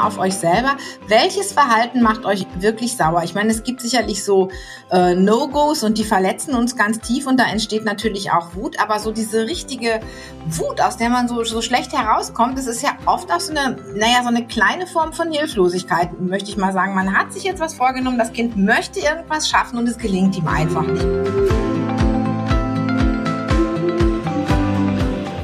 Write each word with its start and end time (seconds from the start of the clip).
mal 0.00 0.06
auf 0.06 0.18
euch 0.18 0.34
selber. 0.34 0.76
Welches 1.08 1.52
Verhalten 1.52 2.02
macht 2.02 2.24
euch 2.24 2.46
wirklich 2.58 2.96
sauer? 2.96 3.22
Ich 3.24 3.34
meine, 3.34 3.50
es 3.50 3.62
gibt 3.62 3.80
sicherlich 3.80 4.24
so 4.24 4.50
äh, 4.90 5.14
No-Gos 5.14 5.82
und 5.82 5.98
die 5.98 6.04
verletzen 6.04 6.54
uns 6.54 6.76
ganz 6.76 7.00
tief 7.00 7.26
und 7.26 7.38
da 7.38 7.44
entsteht 7.44 7.84
natürlich 7.84 8.32
auch 8.32 8.54
Wut. 8.54 8.80
Aber 8.80 8.98
so 8.98 9.12
diese 9.12 9.46
richtige 9.46 10.00
Wut, 10.46 10.80
aus 10.80 10.96
der 10.96 11.10
man 11.10 11.28
so, 11.28 11.44
so 11.44 11.62
schlecht 11.62 11.92
herauskommt, 11.92 12.58
das 12.58 12.66
ist 12.66 12.82
ja 12.82 12.90
oft 13.06 13.30
auch 13.32 13.40
so 13.40 13.52
eine, 13.52 13.76
naja, 13.94 14.22
so 14.22 14.28
eine 14.28 14.46
kleine 14.46 14.86
Form 14.86 15.12
von 15.12 15.30
Hilflosigkeit, 15.30 16.20
möchte 16.20 16.50
ich 16.50 16.56
mal 16.56 16.72
sagen. 16.72 16.94
Man 16.94 17.16
hat 17.16 17.32
sich 17.32 17.44
jetzt 17.44 17.60
was 17.60 17.74
vorgenommen, 17.74 18.18
das 18.18 18.32
Kind 18.32 18.56
möchte 18.56 19.00
irgendwas 19.00 19.48
schaffen 19.48 19.78
und 19.78 19.88
es 19.88 19.98
gelingt 19.98 20.36
ihm 20.36 20.48
einfach 20.48 20.82
nicht. 20.82 21.06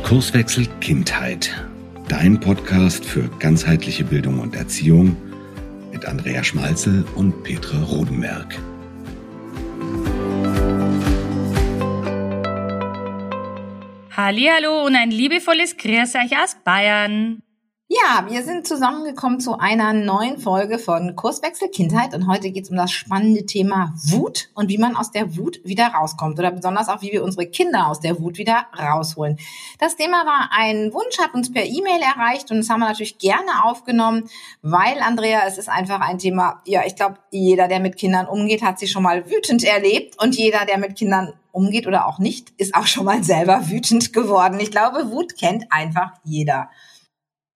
Kurswechsel 0.03 0.67
Kindheit. 0.81 1.66
Dein 2.09 2.39
Podcast 2.39 3.05
für 3.05 3.29
ganzheitliche 3.41 4.05
Bildung 4.05 4.39
und 4.39 4.55
Erziehung 4.55 5.17
mit 5.93 6.07
Andrea 6.07 6.45
Schmalzel 6.45 7.05
und 7.17 7.43
Petra 7.43 7.83
Rodenberg. 7.83 8.57
Hallo 14.17 14.87
und 14.87 14.95
ein 14.95 15.11
liebevolles 15.11 15.77
Grüß 15.77 16.15
euch 16.15 16.41
aus 16.41 16.57
Bayern. 16.65 17.43
Ja, 17.89 18.27
wir 18.29 18.43
sind 18.43 18.67
zusammengekommen 18.67 19.39
zu 19.39 19.61
einer 19.61 19.93
neuen 19.93 20.39
Folge 20.39 20.81
von 20.81 21.15
Kurswechsel 21.15 21.69
Kindheit 21.69 22.15
und 22.15 22.27
heute 22.27 22.51
geht 22.51 22.65
es 22.65 22.71
um 22.71 22.77
das 22.77 22.91
spannende 22.91 23.47
Thema 23.47 23.95
Wut 24.07 24.49
und 24.55 24.69
wie 24.69 24.77
man 24.77 24.97
aus 24.97 25.13
der 25.13 25.37
Wut 25.37 25.61
wieder 25.63 25.87
rauskommt 25.87 26.37
oder 26.37 26.51
besonders 26.51 26.89
auch, 26.89 27.01
wie 27.03 27.13
wir 27.13 27.23
unsere 27.23 27.47
Kinder 27.47 27.87
aus 27.87 28.01
der 28.01 28.19
Wut 28.19 28.39
wieder 28.39 28.67
rausholen. 28.77 29.39
Das 29.79 29.95
Thema 29.95 30.27
war 30.27 30.51
ein 30.51 30.93
Wunsch, 30.93 31.17
hat 31.21 31.35
uns 31.35 31.53
per 31.53 31.65
E-Mail 31.65 32.01
erreicht 32.03 32.51
und 32.51 32.57
das 32.57 32.71
haben 32.71 32.81
wir 32.81 32.89
natürlich 32.89 33.19
gerne 33.19 33.65
aufgenommen, 33.65 34.25
weil, 34.63 34.99
Andrea, 34.99 35.43
es 35.47 35.57
ist 35.57 35.69
einfach 35.69 36.01
ein 36.01 36.19
Thema, 36.19 36.63
ja, 36.67 36.83
ich 36.85 36.97
glaube, 36.97 37.19
jeder, 37.31 37.69
der 37.69 37.79
mit 37.79 37.97
Kindern 37.97 38.27
umgeht, 38.27 38.63
hat 38.63 38.81
sie 38.81 38.89
schon 38.89 39.05
mal 39.05 39.31
wütend 39.31 39.63
erlebt 39.63 40.21
und 40.21 40.35
jeder, 40.35 40.67
der 40.67 40.79
mit 40.79 40.97
Kindern 40.97 41.35
umgeht 41.53 41.87
oder 41.87 42.09
auch 42.09 42.19
nicht, 42.19 42.51
ist 42.57 42.75
auch 42.75 42.87
schon 42.87 43.05
mal 43.05 43.23
selber 43.23 43.71
wütend 43.71 44.13
geworden. 44.13 44.59
Ich 44.59 44.73
glaube, 44.73 45.13
Wut 45.13 45.39
kennt 45.39 45.67
einfach 45.71 46.15
jeder. 46.25 46.69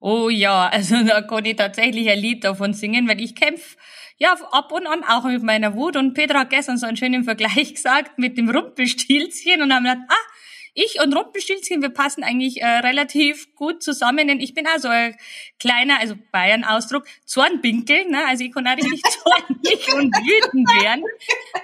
Oh 0.00 0.30
ja, 0.30 0.68
also 0.72 1.02
da 1.04 1.22
kann 1.22 1.44
ich 1.44 1.56
tatsächlich 1.56 2.08
ein 2.10 2.18
Lied 2.18 2.44
davon 2.44 2.74
singen, 2.74 3.08
weil 3.08 3.20
ich 3.20 3.34
kämpfe 3.34 3.76
ja 4.16 4.34
ab 4.50 4.72
und 4.72 4.86
an 4.86 5.04
auch 5.04 5.24
mit 5.24 5.42
meiner 5.42 5.74
Wut. 5.74 5.96
Und 5.96 6.14
Petra 6.14 6.40
hat 6.40 6.50
gestern 6.50 6.78
so 6.78 6.86
einen 6.86 6.96
schönen 6.96 7.24
Vergleich 7.24 7.74
gesagt 7.74 8.18
mit 8.18 8.36
dem 8.36 8.50
Rumpelstilzchen 8.50 9.62
und 9.62 9.72
haben 9.72 9.84
gesagt, 9.84 10.02
ah, 10.08 10.30
ich 10.74 11.00
und 11.00 11.14
Rumpelstilzchen, 11.14 11.82
wir 11.82 11.88
passen 11.90 12.22
eigentlich 12.22 12.62
äh, 12.62 12.66
relativ 12.66 13.52
gut 13.54 13.82
zusammen, 13.82 14.28
denn 14.28 14.40
ich 14.40 14.54
bin 14.54 14.66
auch 14.68 14.78
so 14.78 14.88
ein 14.88 15.16
kleiner, 15.58 15.98
also 15.98 16.14
Bayern-Ausdruck, 16.30 17.06
Zornbinkel, 17.24 18.06
ne? 18.08 18.24
also 18.26 18.44
ich 18.44 18.52
kann 18.52 18.68
auch 18.68 18.76
richtig 18.76 19.02
zornig 19.02 19.94
und 19.94 20.14
wütend 20.14 20.68
werden. 20.80 21.04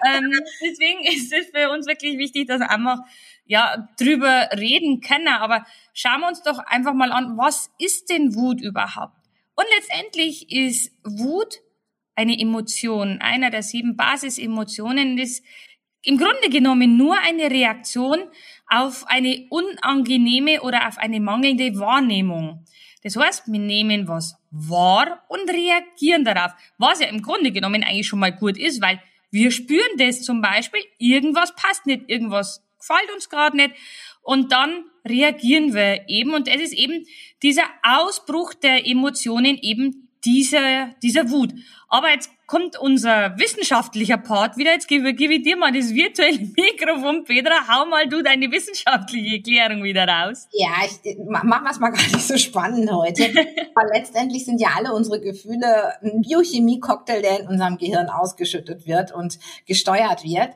Ähm, 0.09 0.33
deswegen 0.61 1.05
ist 1.05 1.33
es 1.33 1.47
für 1.55 1.71
uns 1.71 1.87
wirklich 1.87 2.19
wichtig, 2.19 2.49
dass 2.49 2.61
einfach 2.61 2.99
ja, 3.47 3.89
drüber 3.99 4.49
reden 4.57 5.01
können, 5.01 5.29
aber 5.29 5.65
schauen 5.95 6.21
wir 6.21 6.29
uns 6.29 6.43
doch 6.43 6.59
einfach 6.59 6.95
mal 6.95 7.13
an, 7.13 7.37
was 7.37 7.71
ist 7.79 8.11
denn 8.11 8.35
Wut 8.35 8.61
überhaupt? 8.61 9.17
Und 9.55 9.65
letztendlich 9.77 10.51
ist 10.51 10.93
Wut 11.05 11.61
eine 12.15 12.39
Emotion, 12.39 13.21
einer 13.21 13.51
der 13.51 13.63
sieben 13.63 13.97
Basisemotionen, 13.97 15.19
ist 15.19 15.45
im 16.03 16.19
Grunde 16.19 16.51
genommen 16.51 16.97
nur 16.97 17.19
eine 17.19 17.51
Reaktion 17.51 18.19
auf 18.69 19.07
eine 19.09 19.47
unangenehme 19.51 20.63
oder 20.63 20.89
auf 20.89 20.99
eine 20.99 21.21
mangelnde 21.21 21.79
Wahrnehmung. 21.79 22.65
Das 23.03 23.17
heißt, 23.17 23.45
wir 23.47 23.61
nehmen 23.61 24.09
was 24.09 24.37
wahr 24.51 25.23
und 25.29 25.49
reagieren 25.49 26.25
darauf, 26.25 26.53
was 26.79 27.01
ja 27.01 27.07
im 27.07 27.23
Grunde 27.23 27.53
genommen 27.53 27.85
eigentlich 27.85 28.07
schon 28.07 28.19
mal 28.19 28.33
gut 28.33 28.57
ist, 28.57 28.81
weil 28.81 29.01
wir 29.31 29.51
spüren 29.51 29.99
das 29.99 30.23
zum 30.23 30.41
Beispiel, 30.41 30.81
irgendwas 30.99 31.55
passt 31.55 31.87
nicht, 31.87 32.09
irgendwas 32.09 32.66
gefällt 32.87 33.13
uns 33.15 33.29
gerade 33.29 33.57
nicht. 33.57 33.75
Und 34.23 34.53
dann 34.53 34.85
reagieren 35.07 35.75
wir 35.75 36.09
eben. 36.09 36.35
Und 36.35 36.49
es 36.49 36.61
ist 36.61 36.75
eben 36.75 37.07
dieser 37.43 37.65
Ausbruch 37.83 38.55
der 38.55 38.87
Emotionen 38.87 39.59
eben 39.61 40.09
dieser, 40.25 40.95
dieser 41.03 41.31
Wut. 41.31 41.53
Aber 41.89 42.11
jetzt 42.11 42.31
kommt 42.47 42.79
unser 42.79 43.39
wissenschaftlicher 43.39 44.19
Part 44.19 44.57
wieder. 44.57 44.73
Jetzt 44.73 44.89
gebe, 44.89 45.15
gebe 45.15 45.35
ich 45.35 45.43
dir 45.43 45.57
mal 45.57 45.73
das 45.73 45.95
virtuelle 45.95 46.39
Mikrofon, 46.57 47.25
Petra. 47.25 47.69
Hau 47.69 47.87
mal 47.87 48.09
du 48.09 48.23
deine 48.23 48.51
wissenschaftliche 48.51 49.37
Erklärung 49.37 49.83
wieder 49.83 50.07
raus. 50.07 50.49
Ja, 50.53 50.69
ich 50.85 51.17
machen 51.27 51.49
wir 51.49 51.71
es 51.71 51.79
mal 51.79 51.91
gar 51.93 52.03
nicht 52.03 52.23
so 52.23 52.37
spannend 52.37 52.91
heute. 52.91 53.23
Weil 53.75 53.91
letztendlich 53.93 54.45
sind 54.45 54.61
ja 54.61 54.71
alle 54.77 54.93
unsere 54.93 55.21
Gefühle 55.21 56.01
ein 56.03 56.23
Biochemie-Cocktail, 56.23 57.23
der 57.23 57.41
in 57.41 57.49
unserem 57.49 57.79
Gehirn 57.79 58.09
ausgeschüttet 58.09 58.87
wird 58.87 59.13
und 59.13 59.39
gesteuert 59.67 60.25
wird 60.25 60.55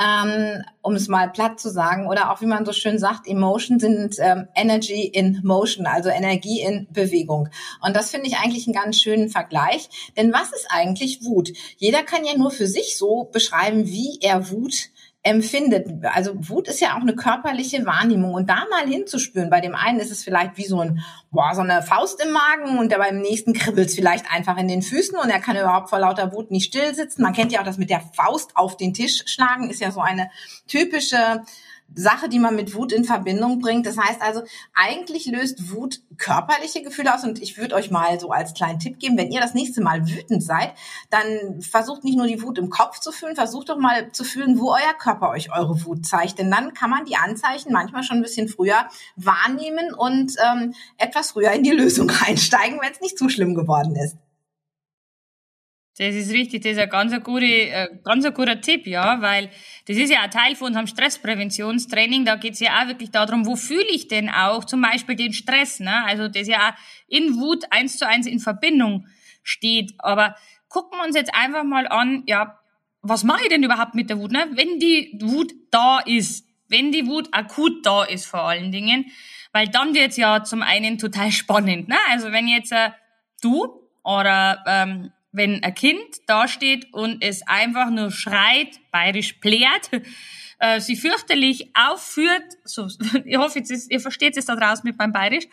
ähm, 0.00 0.62
um 0.80 0.94
es 0.94 1.08
mal 1.08 1.30
platt 1.30 1.60
zu 1.60 1.70
sagen, 1.70 2.08
oder 2.08 2.30
auch 2.30 2.40
wie 2.40 2.46
man 2.46 2.64
so 2.64 2.72
schön 2.72 2.98
sagt, 2.98 3.26
Emotion 3.26 3.78
sind 3.78 4.16
ähm, 4.18 4.48
Energy 4.54 5.04
in 5.06 5.40
Motion, 5.44 5.86
also 5.86 6.08
Energie 6.08 6.60
in 6.60 6.86
Bewegung. 6.90 7.48
Und 7.82 7.94
das 7.94 8.10
finde 8.10 8.28
ich 8.28 8.38
eigentlich 8.38 8.66
einen 8.66 8.74
ganz 8.74 9.00
schönen 9.00 9.28
Vergleich. 9.28 9.88
Denn 10.16 10.32
was 10.32 10.52
ist 10.52 10.66
eigentlich 10.72 11.24
Wut? 11.24 11.52
Jeder 11.76 12.02
kann 12.02 12.24
ja 12.24 12.36
nur 12.36 12.50
für 12.50 12.66
sich 12.66 12.96
so 12.96 13.28
beschreiben, 13.32 13.86
wie 13.86 14.18
er 14.20 14.50
Wut 14.50 14.90
empfindet. 15.24 15.86
Also 16.04 16.32
Wut 16.48 16.66
ist 16.66 16.80
ja 16.80 16.96
auch 16.96 17.00
eine 17.00 17.14
körperliche 17.14 17.86
Wahrnehmung 17.86 18.34
und 18.34 18.50
da 18.50 18.64
mal 18.70 18.88
hinzuspüren. 18.88 19.50
Bei 19.50 19.60
dem 19.60 19.76
einen 19.76 20.00
ist 20.00 20.10
es 20.10 20.24
vielleicht 20.24 20.56
wie 20.56 20.64
so 20.64 20.80
ein 20.80 21.00
boah, 21.30 21.54
so 21.54 21.60
eine 21.60 21.80
Faust 21.82 22.22
im 22.24 22.32
Magen 22.32 22.78
und 22.78 22.90
der 22.90 22.98
beim 22.98 23.20
nächsten 23.20 23.52
kribbelt 23.52 23.88
es 23.88 23.94
vielleicht 23.94 24.30
einfach 24.32 24.58
in 24.58 24.66
den 24.66 24.82
Füßen 24.82 25.16
und 25.16 25.30
er 25.30 25.38
kann 25.38 25.56
überhaupt 25.56 25.90
vor 25.90 26.00
lauter 26.00 26.32
Wut 26.32 26.50
nicht 26.50 26.66
still 26.66 26.92
sitzen. 26.94 27.22
Man 27.22 27.34
kennt 27.34 27.52
ja 27.52 27.60
auch 27.60 27.64
das 27.64 27.78
mit 27.78 27.90
der 27.90 28.00
Faust 28.00 28.56
auf 28.56 28.76
den 28.76 28.94
Tisch 28.94 29.22
schlagen, 29.26 29.70
ist 29.70 29.80
ja 29.80 29.92
so 29.92 30.00
eine 30.00 30.28
typische 30.66 31.42
Sache, 31.94 32.28
die 32.28 32.38
man 32.38 32.56
mit 32.56 32.74
Wut 32.74 32.92
in 32.92 33.04
Verbindung 33.04 33.58
bringt. 33.58 33.86
Das 33.86 33.98
heißt 33.98 34.22
also, 34.22 34.42
eigentlich 34.74 35.26
löst 35.26 35.72
Wut 35.72 36.00
körperliche 36.18 36.82
Gefühle 36.82 37.14
aus. 37.14 37.24
Und 37.24 37.40
ich 37.40 37.58
würde 37.58 37.74
euch 37.74 37.90
mal 37.90 38.18
so 38.20 38.30
als 38.30 38.54
kleinen 38.54 38.78
Tipp 38.78 38.98
geben, 38.98 39.16
wenn 39.16 39.30
ihr 39.30 39.40
das 39.40 39.54
nächste 39.54 39.82
Mal 39.82 40.08
wütend 40.08 40.42
seid, 40.42 40.72
dann 41.10 41.60
versucht 41.60 42.04
nicht 42.04 42.16
nur 42.16 42.26
die 42.26 42.42
Wut 42.42 42.58
im 42.58 42.70
Kopf 42.70 43.00
zu 43.00 43.12
fühlen, 43.12 43.34
versucht 43.34 43.68
doch 43.68 43.78
mal 43.78 44.12
zu 44.12 44.24
fühlen, 44.24 44.58
wo 44.58 44.70
euer 44.70 44.94
Körper 44.98 45.30
euch 45.30 45.52
eure 45.54 45.84
Wut 45.84 46.06
zeigt. 46.06 46.38
Denn 46.38 46.50
dann 46.50 46.74
kann 46.74 46.90
man 46.90 47.04
die 47.04 47.16
Anzeichen 47.16 47.72
manchmal 47.72 48.02
schon 48.02 48.18
ein 48.18 48.22
bisschen 48.22 48.48
früher 48.48 48.88
wahrnehmen 49.16 49.94
und 49.94 50.34
ähm, 50.44 50.74
etwas 50.98 51.32
früher 51.32 51.52
in 51.52 51.62
die 51.62 51.70
Lösung 51.70 52.10
einsteigen, 52.26 52.78
wenn 52.82 52.92
es 52.92 53.00
nicht 53.00 53.18
zu 53.18 53.28
schlimm 53.28 53.54
geworden 53.54 53.96
ist. 53.96 54.16
Das 55.98 56.14
ist 56.14 56.32
richtig, 56.32 56.62
das 56.62 56.72
ist 56.72 56.78
ein 56.78 56.88
ganz, 56.88 57.12
ein 57.12 57.22
guter, 57.22 57.44
äh, 57.44 57.88
ganz 58.02 58.24
ein 58.24 58.32
guter 58.32 58.60
Tipp, 58.60 58.86
ja, 58.86 59.20
weil 59.20 59.50
das 59.86 59.98
ist 59.98 60.10
ja 60.10 60.22
ein 60.22 60.30
Teil 60.30 60.56
von 60.56 60.68
unserem 60.68 60.86
Stresspräventionstraining. 60.86 62.24
Da 62.24 62.36
geht 62.36 62.54
es 62.54 62.60
ja 62.60 62.80
auch 62.80 62.88
wirklich 62.88 63.10
darum, 63.10 63.44
wo 63.44 63.56
fühle 63.56 63.90
ich 63.90 64.08
denn 64.08 64.30
auch 64.30 64.64
zum 64.64 64.80
Beispiel 64.80 65.16
den 65.16 65.34
Stress, 65.34 65.80
ne? 65.80 66.04
Also 66.06 66.28
das 66.28 66.48
ja 66.48 66.70
auch 66.70 66.74
in 67.08 67.36
Wut 67.38 67.64
eins 67.70 67.98
zu 67.98 68.06
eins 68.06 68.26
in 68.26 68.40
Verbindung 68.40 69.06
steht. 69.42 69.92
Aber 69.98 70.34
gucken 70.68 70.98
wir 70.98 71.04
uns 71.04 71.14
jetzt 71.14 71.34
einfach 71.34 71.64
mal 71.64 71.86
an, 71.86 72.22
ja, 72.26 72.58
was 73.02 73.22
mache 73.22 73.42
ich 73.42 73.48
denn 73.50 73.62
überhaupt 73.62 73.94
mit 73.94 74.08
der 74.08 74.18
Wut, 74.18 74.32
ne? 74.32 74.48
Wenn 74.52 74.78
die 74.78 75.18
Wut 75.20 75.52
da 75.70 75.98
ist, 75.98 76.46
wenn 76.68 76.90
die 76.90 77.06
Wut 77.06 77.28
akut 77.32 77.84
da 77.84 78.04
ist 78.04 78.24
vor 78.24 78.44
allen 78.44 78.72
Dingen, 78.72 79.12
weil 79.52 79.68
dann 79.68 79.94
wird's 79.94 80.16
ja 80.16 80.42
zum 80.42 80.62
einen 80.62 80.96
total 80.96 81.30
spannend, 81.32 81.88
ne? 81.88 81.98
Also 82.08 82.32
wenn 82.32 82.48
jetzt 82.48 82.72
äh, 82.72 82.92
du 83.42 83.66
oder 84.02 84.64
ähm, 84.66 85.12
wenn 85.32 85.62
ein 85.64 85.74
Kind 85.74 85.98
dasteht 86.26 86.92
und 86.92 87.22
es 87.22 87.46
einfach 87.46 87.90
nur 87.90 88.10
schreit, 88.10 88.78
bayerisch 88.90 89.34
plärt, 89.34 89.90
äh, 90.58 90.80
sie 90.80 90.96
fürchterlich 90.96 91.70
aufführt, 91.74 92.44
so, 92.64 92.86
ich 93.24 93.36
hoffe, 93.36 93.62
ihr 93.88 94.00
versteht 94.00 94.36
es 94.36 94.46
da 94.46 94.54
draußen 94.54 94.84
mit 94.84 94.98
meinem 94.98 95.12
Bayerisch, 95.12 95.46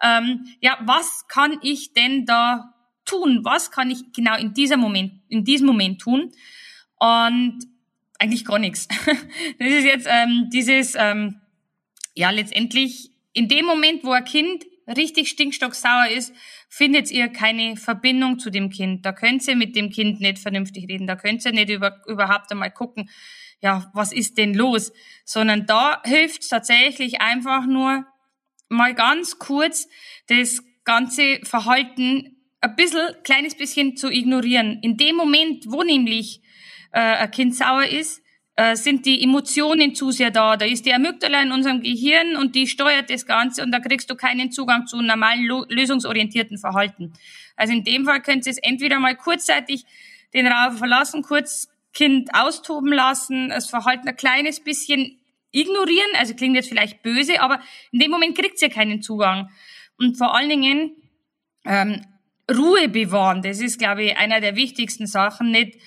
ähm, 0.00 0.46
ja, 0.60 0.78
was 0.82 1.26
kann 1.28 1.58
ich 1.62 1.92
denn 1.92 2.24
da 2.24 2.74
tun? 3.04 3.40
Was 3.42 3.70
kann 3.70 3.90
ich 3.90 4.12
genau 4.12 4.36
in 4.36 4.54
dieser 4.54 4.76
Moment, 4.76 5.20
in 5.28 5.44
diesem 5.44 5.66
Moment 5.66 6.00
tun? 6.00 6.32
Und 6.98 7.58
eigentlich 8.18 8.44
gar 8.44 8.58
nichts. 8.58 8.88
Das 9.58 9.68
ist 9.68 9.84
jetzt 9.84 10.06
ähm, 10.10 10.48
dieses, 10.52 10.94
ähm, 10.98 11.40
ja, 12.14 12.30
letztendlich 12.30 13.10
in 13.32 13.48
dem 13.48 13.66
Moment, 13.66 14.04
wo 14.04 14.12
ein 14.12 14.24
Kind 14.24 14.64
richtig 14.86 15.28
stinkstocksauer 15.28 16.08
ist, 16.08 16.34
findet 16.68 17.10
ihr 17.10 17.28
keine 17.28 17.76
Verbindung 17.76 18.38
zu 18.38 18.50
dem 18.50 18.70
Kind. 18.70 19.04
Da 19.04 19.12
könnt 19.12 19.46
ihr 19.48 19.56
mit 19.56 19.76
dem 19.76 19.90
Kind 19.90 20.20
nicht 20.20 20.38
vernünftig 20.38 20.88
reden. 20.88 21.06
Da 21.06 21.16
könnt 21.16 21.44
ihr 21.44 21.52
nicht 21.52 21.70
über, 21.70 22.02
überhaupt 22.06 22.50
einmal 22.50 22.70
gucken, 22.70 23.08
ja, 23.60 23.90
was 23.94 24.12
ist 24.12 24.36
denn 24.36 24.54
los? 24.54 24.92
Sondern 25.24 25.66
da 25.66 26.02
hilft 26.04 26.48
tatsächlich 26.48 27.20
einfach 27.20 27.66
nur 27.66 28.04
mal 28.68 28.94
ganz 28.94 29.38
kurz 29.38 29.88
das 30.26 30.62
ganze 30.84 31.40
Verhalten 31.44 32.36
ein 32.60 32.76
bisschen, 32.76 33.14
kleines 33.24 33.56
bisschen 33.56 33.96
zu 33.96 34.10
ignorieren. 34.10 34.78
In 34.82 34.96
dem 34.96 35.16
Moment, 35.16 35.64
wo 35.68 35.82
nämlich 35.82 36.40
äh, 36.92 37.00
ein 37.00 37.30
Kind 37.30 37.54
sauer 37.54 37.86
ist, 37.86 38.23
äh, 38.56 38.76
sind 38.76 39.04
die 39.04 39.22
Emotionen 39.22 39.94
zu 39.94 40.10
sehr 40.10 40.30
da. 40.30 40.56
Da 40.56 40.64
ist 40.64 40.86
die 40.86 40.94
Amygdala 40.94 41.42
in 41.42 41.52
unserem 41.52 41.80
Gehirn 41.80 42.36
und 42.36 42.54
die 42.54 42.66
steuert 42.66 43.10
das 43.10 43.26
Ganze 43.26 43.62
und 43.62 43.72
da 43.72 43.80
kriegst 43.80 44.10
du 44.10 44.14
keinen 44.14 44.52
Zugang 44.52 44.86
zu 44.86 45.00
normalen 45.00 45.46
lösungsorientierten 45.68 46.58
Verhalten. 46.58 47.12
Also 47.56 47.72
in 47.72 47.84
dem 47.84 48.04
Fall 48.04 48.22
könnt 48.22 48.46
ihr 48.46 48.50
es 48.50 48.58
entweder 48.58 49.00
mal 49.00 49.16
kurzzeitig 49.16 49.84
den 50.34 50.46
Raum 50.46 50.76
verlassen, 50.76 51.22
kurz 51.22 51.68
Kind 51.92 52.30
austoben 52.34 52.92
lassen, 52.92 53.50
das 53.50 53.70
Verhalten 53.70 54.08
ein 54.08 54.16
kleines 54.16 54.60
bisschen 54.60 55.20
ignorieren, 55.52 56.10
also 56.18 56.34
klingt 56.34 56.56
jetzt 56.56 56.68
vielleicht 56.68 57.02
böse, 57.02 57.40
aber 57.40 57.60
in 57.92 58.00
dem 58.00 58.10
Moment 58.10 58.36
kriegt 58.36 58.60
ihr 58.60 58.68
keinen 58.68 59.02
Zugang. 59.02 59.50
Und 59.96 60.16
vor 60.16 60.34
allen 60.34 60.48
Dingen 60.48 60.92
ähm, 61.64 62.04
Ruhe 62.52 62.88
bewahren, 62.88 63.42
das 63.42 63.60
ist, 63.60 63.78
glaube 63.78 64.04
ich, 64.04 64.16
einer 64.16 64.40
der 64.40 64.56
wichtigsten 64.56 65.06
Sachen, 65.06 65.52
nicht 65.52 65.78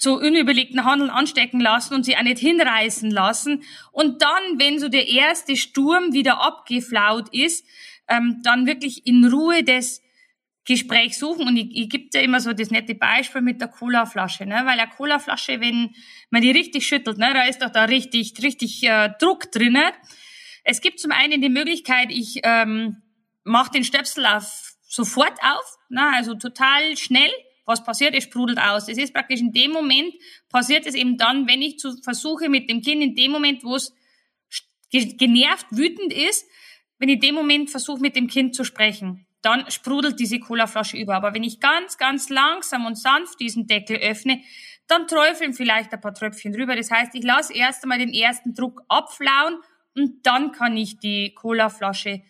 zu 0.00 0.14
unüberlegten 0.14 0.84
Handeln 0.84 1.10
anstecken 1.10 1.60
lassen 1.60 1.94
und 1.94 2.04
sie 2.04 2.16
auch 2.16 2.22
nicht 2.22 2.38
hinreißen 2.38 3.10
lassen. 3.10 3.62
Und 3.92 4.22
dann, 4.22 4.58
wenn 4.58 4.78
so 4.78 4.88
der 4.88 5.06
erste 5.06 5.56
Sturm 5.56 6.14
wieder 6.14 6.42
abgeflaut 6.42 7.28
ist, 7.32 7.66
ähm, 8.08 8.40
dann 8.42 8.66
wirklich 8.66 9.06
in 9.06 9.26
Ruhe 9.26 9.62
das 9.62 10.00
Gespräch 10.64 11.18
suchen. 11.18 11.46
Und 11.46 11.56
ich, 11.58 11.68
ich 11.76 11.90
gebe 11.90 12.08
dir 12.08 12.22
immer 12.22 12.40
so 12.40 12.54
das 12.54 12.70
nette 12.70 12.94
Beispiel 12.94 13.42
mit 13.42 13.60
der 13.60 13.68
Colaflasche, 13.68 14.46
ne? 14.46 14.62
weil 14.64 14.80
eine 14.80 14.88
Colaflasche, 14.88 15.60
wenn 15.60 15.94
man 16.30 16.40
die 16.40 16.50
richtig 16.50 16.86
schüttelt, 16.86 17.18
ne, 17.18 17.32
da 17.34 17.44
ist 17.44 17.60
doch 17.60 17.70
da 17.70 17.84
richtig, 17.84 18.32
richtig 18.42 18.82
äh, 18.84 19.10
Druck 19.20 19.52
drinnen. 19.52 19.92
Es 20.64 20.80
gibt 20.80 20.98
zum 20.98 21.12
einen 21.12 21.42
die 21.42 21.50
Möglichkeit, 21.50 22.08
ich 22.10 22.40
ähm, 22.42 23.02
mache 23.44 23.72
den 23.72 23.84
Stöpsel 23.84 24.24
auf 24.24 24.72
sofort 24.88 25.38
auf, 25.42 25.76
ne, 25.90 26.10
also 26.14 26.34
total 26.36 26.96
schnell 26.96 27.30
was 27.70 27.84
passiert, 27.84 28.14
es 28.14 28.24
sprudelt 28.24 28.58
aus. 28.58 28.86
Das 28.86 28.98
ist 28.98 29.14
praktisch 29.14 29.40
in 29.40 29.52
dem 29.52 29.70
Moment, 29.70 30.12
passiert 30.50 30.86
es 30.86 30.94
eben 30.94 31.16
dann, 31.16 31.48
wenn 31.48 31.62
ich 31.62 31.78
zu, 31.78 31.96
versuche 32.02 32.48
mit 32.48 32.68
dem 32.68 32.82
Kind 32.82 33.02
in 33.02 33.14
dem 33.14 33.30
Moment, 33.30 33.64
wo 33.64 33.76
es 33.76 33.94
genervt, 34.90 35.66
wütend 35.70 36.12
ist, 36.12 36.46
wenn 36.98 37.08
ich 37.08 37.14
in 37.16 37.20
dem 37.20 37.34
Moment 37.34 37.70
versuche 37.70 38.00
mit 38.00 38.16
dem 38.16 38.26
Kind 38.26 38.54
zu 38.54 38.64
sprechen, 38.64 39.26
dann 39.42 39.70
sprudelt 39.70 40.20
diese 40.20 40.38
Colaflasche 40.38 40.96
über. 40.96 41.14
Aber 41.14 41.32
wenn 41.32 41.44
ich 41.44 41.60
ganz, 41.60 41.96
ganz 41.96 42.28
langsam 42.28 42.84
und 42.84 42.98
sanft 42.98 43.40
diesen 43.40 43.66
Deckel 43.66 43.96
öffne, 43.96 44.42
dann 44.86 45.06
träufeln 45.06 45.54
vielleicht 45.54 45.92
ein 45.92 46.00
paar 46.00 46.12
Tröpfchen 46.12 46.52
drüber. 46.52 46.76
Das 46.76 46.90
heißt, 46.90 47.14
ich 47.14 47.22
lasse 47.22 47.54
erst 47.54 47.84
einmal 47.84 47.98
den 47.98 48.12
ersten 48.12 48.54
Druck 48.54 48.82
abflauen 48.88 49.58
und 49.94 50.26
dann 50.26 50.52
kann 50.52 50.76
ich 50.76 50.98
die 50.98 51.32
Colaflasche 51.34 52.22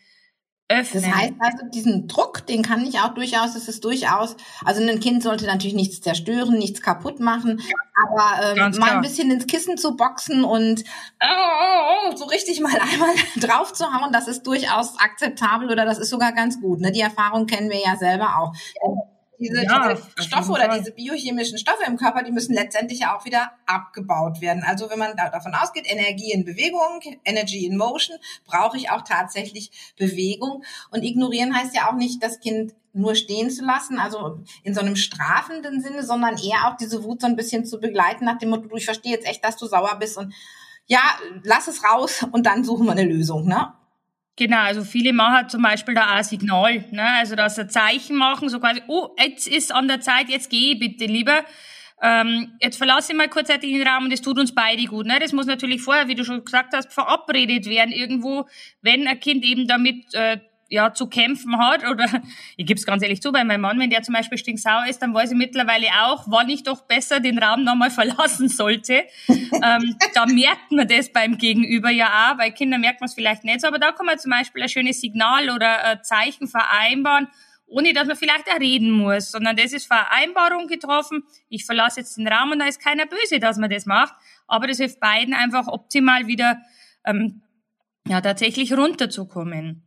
öffnen. 0.71 1.03
Das 1.03 1.15
heißt 1.15 1.35
also, 1.39 1.67
diesen 1.67 2.09
Druck, 2.09 2.47
den 2.47 2.63
kann 2.63 2.85
ich 2.87 3.01
auch 3.01 3.15
durchaus, 3.15 3.55
das 3.55 3.69
ist 3.69 3.85
durchaus, 3.85 4.37
also 4.65 4.83
ein 4.83 5.01
Kind 5.01 5.23
sollte 5.23 5.47
natürlich 5.47 5.75
nichts 5.75 6.01
zerstören, 6.01 6.59
nichts 6.59 6.81
kaputt 6.81 7.21
machen, 7.21 7.61
aber 8.09 8.57
ähm, 8.57 8.79
mal 8.79 8.93
ein 8.93 9.01
bisschen 9.03 9.31
ins 9.31 9.47
Kissen 9.47 9.77
zu 9.77 9.97
boxen 9.97 10.45
und 10.45 10.85
oh, 11.21 11.27
oh, 11.27 12.13
oh, 12.13 12.17
so 12.17 12.25
richtig 12.27 12.61
mal 12.61 12.73
einmal 12.93 13.15
drauf 13.37 13.73
zu 13.73 13.85
hauen, 13.93 14.13
das 14.13 14.29
ist 14.29 14.47
durchaus 14.47 14.99
akzeptabel 14.99 15.71
oder 15.71 15.85
das 15.85 15.99
ist 15.99 16.11
sogar 16.11 16.33
ganz 16.33 16.61
gut. 16.61 16.81
Ne? 16.81 16.93
Die 16.93 17.01
Erfahrung 17.01 17.47
kennen 17.47 17.71
wir 17.71 17.81
ja 17.85 17.97
selber 17.97 18.39
auch. 18.39 18.55
Ja 18.83 19.00
diese, 19.41 19.65
ja, 19.65 19.95
diese 19.95 20.29
Stoffe 20.29 20.53
oder 20.53 20.69
diese 20.79 20.93
biochemischen 20.93 21.59
Stoffe 21.59 21.85
im 21.87 21.97
Körper, 21.97 22.23
die 22.23 22.31
müssen 22.31 22.55
letztendlich 22.55 23.01
ja 23.01 23.17
auch 23.17 23.25
wieder 23.25 23.53
abgebaut 23.67 24.41
werden. 24.41 24.63
Also 24.63 24.91
wenn 24.91 24.99
man 24.99 25.17
da 25.17 25.31
davon 25.31 25.55
ausgeht, 25.55 25.91
Energie 25.91 26.31
in 26.31 26.45
Bewegung, 26.45 27.01
Energy 27.25 27.65
in 27.67 27.77
Motion, 27.77 28.19
brauche 28.45 28.77
ich 28.77 28.91
auch 28.91 29.03
tatsächlich 29.03 29.95
Bewegung. 29.97 30.63
Und 30.91 31.03
ignorieren 31.03 31.57
heißt 31.57 31.75
ja 31.75 31.91
auch 31.91 31.95
nicht, 31.97 32.23
das 32.23 32.41
Kind 32.41 32.75
nur 32.93 33.15
stehen 33.15 33.51
zu 33.51 33.65
lassen, 33.65 33.99
also 33.99 34.41
in 34.63 34.75
so 34.75 34.81
einem 34.81 34.97
strafenden 34.97 35.81
Sinne, 35.81 36.03
sondern 36.05 36.37
eher 36.37 36.67
auch 36.67 36.77
diese 36.77 37.05
Wut 37.05 37.21
so 37.21 37.27
ein 37.27 37.37
bisschen 37.37 37.65
zu 37.65 37.79
begleiten, 37.81 38.25
nach 38.25 38.39
dem 38.39 38.51
Motto, 38.51 38.69
du, 38.69 38.77
ich 38.77 38.85
verstehe 38.85 39.13
jetzt 39.13 39.27
echt, 39.27 39.45
dass 39.45 39.57
du 39.57 39.67
sauer 39.67 39.97
bist 39.99 40.19
und 40.19 40.35
ja, 40.87 41.03
lass 41.45 41.69
es 41.69 41.85
raus 41.85 42.27
und 42.33 42.47
dann 42.47 42.65
suchen 42.65 42.87
wir 42.87 42.93
eine 42.93 43.05
Lösung, 43.05 43.47
ne? 43.47 43.73
Genau, 44.41 44.57
also 44.57 44.85
viele 44.85 45.13
machen 45.13 45.51
zum 45.51 45.61
Beispiel 45.61 45.95
da 45.95 46.19
auch 46.19 46.25
Signal, 46.25 46.83
ne? 46.93 47.07
also 47.19 47.37
dass 47.37 47.57
sie 47.57 47.69
Zeichen 47.69 48.17
machen, 48.17 48.49
so 48.49 48.59
quasi, 48.59 48.81
oh, 48.89 49.11
jetzt 49.23 49.47
ist 49.47 49.71
an 49.71 49.87
der 49.87 50.01
Zeit, 50.01 50.31
jetzt 50.31 50.49
gehe 50.49 50.77
bitte 50.77 51.05
lieber. 51.05 51.45
Ähm, 52.01 52.55
jetzt 52.59 52.79
verlasse 52.79 53.13
ich 53.13 53.19
mal 53.19 53.29
kurzzeitig 53.29 53.71
den 53.71 53.87
Raum 53.87 54.05
und 54.05 54.13
das 54.15 54.23
tut 54.23 54.39
uns 54.39 54.55
beide 54.55 54.83
gut. 54.85 55.05
Ne? 55.05 55.19
Das 55.21 55.35
muss 55.35 55.45
natürlich 55.45 55.83
vorher, 55.83 56.09
wie 56.09 56.15
du 56.15 56.25
schon 56.25 56.43
gesagt 56.43 56.73
hast, 56.75 56.91
verabredet 56.91 57.67
werden 57.67 57.93
irgendwo, 57.93 58.49
wenn 58.81 59.07
ein 59.07 59.21
Kind 59.21 59.45
eben 59.45 59.69
damit 59.69 60.15
äh, 60.15 60.39
ja, 60.71 60.95
zu 60.95 61.09
kämpfen 61.09 61.59
hat. 61.59 61.87
Oder 61.87 62.07
ich 62.57 62.65
gebe 62.65 62.79
es 62.79 62.87
ganz 62.87 63.03
ehrlich 63.03 63.21
zu, 63.21 63.33
bei 63.33 63.45
meinem 63.45 63.61
Mann, 63.61 63.79
wenn 63.79 63.91
der 63.91 64.03
zum 64.03 64.15
Beispiel 64.15 64.39
stinksauer 64.39 64.87
ist, 64.89 65.03
dann 65.03 65.13
weiß 65.13 65.33
ich 65.33 65.37
mittlerweile 65.37 65.89
auch, 66.03 66.25
wann 66.29 66.49
ich 66.49 66.63
doch 66.63 66.87
besser 66.87 67.21
den 67.21 67.39
Raum 67.39 67.65
nochmal 67.65 67.91
verlassen 67.91 68.49
sollte. 68.49 69.03
ähm, 69.29 69.97
da 70.15 70.27
merkt 70.27 70.71
man 70.71 70.89
das 70.89 71.13
beim 71.13 71.37
Gegenüber 71.37 71.91
ja 71.91 72.31
auch. 72.31 72.39
Bei 72.39 72.51
Kindern 72.51 72.81
merkt 72.81 73.01
man 73.01 73.09
es 73.09 73.15
vielleicht 73.15 73.45
nicht 73.45 73.61
so, 73.61 73.67
aber 73.67 73.79
da 73.79 73.93
kann 73.93 74.07
man 74.07 74.19
zum 74.19 74.31
Beispiel 74.31 74.63
ein 74.63 74.69
schönes 74.69 75.01
Signal 75.01 75.51
oder 75.51 75.85
ein 75.85 76.05
Zeichen 76.05 76.47
vereinbaren, 76.47 77.29
ohne 77.67 77.93
dass 77.93 78.07
man 78.07 78.17
vielleicht 78.17 78.49
auch 78.49 78.61
reden 78.61 78.91
muss, 78.91 79.33
sondern 79.33 79.57
das 79.57 79.73
ist 79.73 79.87
Vereinbarung 79.87 80.67
getroffen. 80.69 81.25
Ich 81.49 81.65
verlasse 81.65 82.01
jetzt 82.01 82.17
den 82.17 82.27
Raum 82.27 82.53
und 82.53 82.61
da 82.61 82.67
ist 82.67 82.83
keiner 82.83 83.07
böse, 83.07 83.39
dass 83.39 83.59
man 83.59 83.71
das 83.71 83.87
macht. 83.87 84.15
Aber 84.47 84.67
das 84.67 84.79
hilft 84.79 85.01
beiden 85.01 85.35
einfach 85.35 85.69
optimal 85.69 86.27
wieder 86.27 86.61
ähm, 87.05 87.43
ja 88.07 88.21
tatsächlich 88.21 88.77
runterzukommen. 88.77 89.85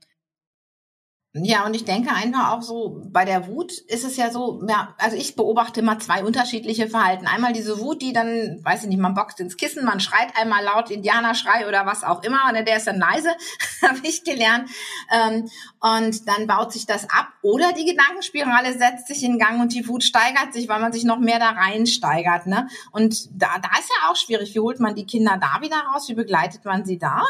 Ja, 1.35 1.65
und 1.65 1.75
ich 1.75 1.83
denke 1.83 2.11
einfach 2.13 2.51
auch 2.51 2.61
so, 2.61 3.01
bei 3.07 3.25
der 3.25 3.47
Wut 3.47 3.71
ist 3.71 4.03
es 4.03 4.17
ja 4.17 4.29
so, 4.29 4.61
ja, 4.69 4.93
also 4.99 5.17
ich 5.17 5.35
beobachte 5.35 5.79
immer 5.79 5.97
zwei 5.97 6.23
unterschiedliche 6.23 6.87
Verhalten. 6.87 7.25
Einmal 7.25 7.53
diese 7.53 7.79
Wut, 7.79 8.03
die 8.03 8.13
dann, 8.13 8.59
weiß 8.63 8.83
ich 8.83 8.89
nicht, 8.89 8.99
man 8.99 9.15
boxt 9.15 9.39
ins 9.39 9.57
Kissen, 9.57 9.83
man 9.83 9.99
schreit 9.99 10.27
einmal 10.39 10.63
laut 10.63 10.91
Indianerschrei 10.91 11.67
oder 11.67 11.87
was 11.87 12.03
auch 12.03 12.21
immer, 12.21 12.47
und 12.47 12.53
der 12.53 12.77
ist 12.77 12.85
dann 12.85 12.99
leise, 12.99 13.29
habe 13.81 13.97
ich 14.03 14.23
gelernt. 14.23 14.69
Ähm, 15.11 15.49
und 15.79 16.27
dann 16.27 16.45
baut 16.45 16.71
sich 16.71 16.85
das 16.85 17.09
ab. 17.09 17.29
Oder 17.41 17.73
die 17.73 17.85
Gedankenspirale 17.85 18.77
setzt 18.77 19.07
sich 19.07 19.23
in 19.23 19.39
Gang 19.39 19.59
und 19.59 19.73
die 19.73 19.87
Wut 19.87 20.03
steigert 20.03 20.53
sich, 20.53 20.69
weil 20.69 20.81
man 20.81 20.93
sich 20.93 21.03
noch 21.03 21.17
mehr 21.17 21.39
da 21.39 21.49
reinsteigert. 21.49 22.45
Ne? 22.45 22.67
Und 22.91 23.29
da, 23.33 23.57
da 23.57 23.69
ist 23.79 23.89
ja 23.89 24.11
auch 24.11 24.15
schwierig. 24.15 24.53
Wie 24.53 24.59
holt 24.59 24.79
man 24.79 24.93
die 24.93 25.07
Kinder 25.07 25.39
da 25.41 25.61
wieder 25.61 25.77
raus? 25.77 26.07
Wie 26.09 26.13
begleitet 26.13 26.63
man 26.63 26.85
sie 26.85 26.99
da? 26.99 27.23